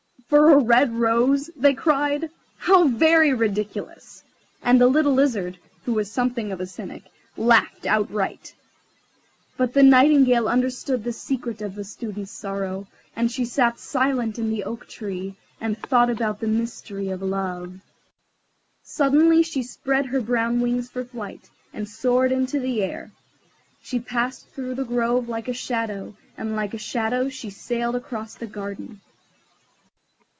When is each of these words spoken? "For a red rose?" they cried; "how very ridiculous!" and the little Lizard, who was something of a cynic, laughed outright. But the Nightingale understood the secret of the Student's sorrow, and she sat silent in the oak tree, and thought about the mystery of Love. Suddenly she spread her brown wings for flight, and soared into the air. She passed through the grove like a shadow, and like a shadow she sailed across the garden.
"For 0.27 0.49
a 0.53 0.59
red 0.63 0.93
rose?" 0.93 1.49
they 1.57 1.73
cried; 1.73 2.29
"how 2.55 2.87
very 2.87 3.33
ridiculous!" 3.33 4.23
and 4.63 4.79
the 4.79 4.87
little 4.87 5.11
Lizard, 5.11 5.57
who 5.83 5.91
was 5.91 6.09
something 6.09 6.53
of 6.53 6.61
a 6.61 6.65
cynic, 6.65 7.03
laughed 7.35 7.85
outright. 7.85 8.55
But 9.57 9.73
the 9.73 9.83
Nightingale 9.83 10.47
understood 10.47 11.03
the 11.03 11.11
secret 11.11 11.61
of 11.61 11.75
the 11.75 11.83
Student's 11.83 12.31
sorrow, 12.31 12.87
and 13.13 13.29
she 13.29 13.43
sat 13.43 13.77
silent 13.77 14.39
in 14.39 14.49
the 14.49 14.63
oak 14.63 14.87
tree, 14.87 15.35
and 15.59 15.77
thought 15.77 16.09
about 16.09 16.39
the 16.39 16.47
mystery 16.47 17.09
of 17.09 17.21
Love. 17.21 17.81
Suddenly 18.83 19.43
she 19.43 19.61
spread 19.63 20.05
her 20.05 20.21
brown 20.21 20.61
wings 20.61 20.89
for 20.89 21.03
flight, 21.03 21.49
and 21.73 21.89
soared 21.89 22.31
into 22.31 22.57
the 22.57 22.81
air. 22.81 23.11
She 23.81 23.99
passed 23.99 24.47
through 24.51 24.75
the 24.75 24.85
grove 24.85 25.27
like 25.27 25.49
a 25.49 25.53
shadow, 25.53 26.15
and 26.37 26.55
like 26.55 26.73
a 26.73 26.77
shadow 26.77 27.27
she 27.27 27.49
sailed 27.49 27.97
across 27.97 28.35
the 28.35 28.47
garden. 28.47 29.01